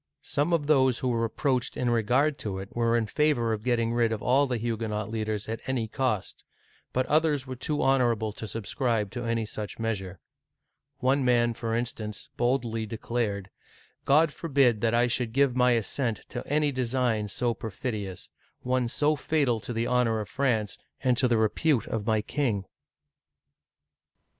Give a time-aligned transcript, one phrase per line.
[0.23, 3.93] Some of those who were approached in regard to it were in favor of getting
[3.93, 6.43] rid of all the Huguenot leaders at any cost,
[6.91, 10.19] but others were too honorable to subscribe to any such measure;
[10.97, 13.51] one man, for instance, boldly declared:
[14.05, 18.31] God forbid that I should give my assent to any design so perfidious—
[18.73, 22.65] one so fatal to the honor of France and to the repute of my king